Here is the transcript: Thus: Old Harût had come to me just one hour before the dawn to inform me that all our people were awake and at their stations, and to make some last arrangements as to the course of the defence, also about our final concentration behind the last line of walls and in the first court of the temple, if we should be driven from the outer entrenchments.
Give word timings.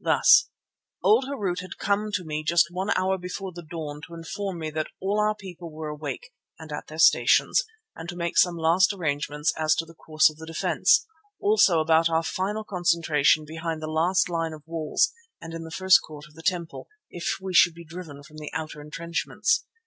Thus: 0.00 0.50
Old 1.02 1.24
Harût 1.24 1.60
had 1.60 1.78
come 1.78 2.12
to 2.12 2.22
me 2.22 2.44
just 2.44 2.66
one 2.70 2.90
hour 2.90 3.16
before 3.16 3.52
the 3.54 3.62
dawn 3.62 4.02
to 4.06 4.12
inform 4.12 4.58
me 4.58 4.68
that 4.68 4.88
all 5.00 5.18
our 5.18 5.34
people 5.34 5.72
were 5.72 5.88
awake 5.88 6.30
and 6.58 6.70
at 6.70 6.88
their 6.88 6.98
stations, 6.98 7.64
and 7.96 8.06
to 8.10 8.14
make 8.14 8.36
some 8.36 8.58
last 8.58 8.92
arrangements 8.92 9.50
as 9.56 9.74
to 9.76 9.86
the 9.86 9.94
course 9.94 10.28
of 10.28 10.36
the 10.36 10.44
defence, 10.44 11.06
also 11.40 11.80
about 11.80 12.10
our 12.10 12.22
final 12.22 12.64
concentration 12.64 13.46
behind 13.46 13.80
the 13.80 13.86
last 13.86 14.28
line 14.28 14.52
of 14.52 14.62
walls 14.66 15.10
and 15.40 15.54
in 15.54 15.64
the 15.64 15.70
first 15.70 16.02
court 16.02 16.26
of 16.28 16.34
the 16.34 16.42
temple, 16.42 16.88
if 17.08 17.38
we 17.40 17.54
should 17.54 17.72
be 17.72 17.86
driven 17.86 18.22
from 18.22 18.36
the 18.36 18.52
outer 18.52 18.82
entrenchments. 18.82 19.64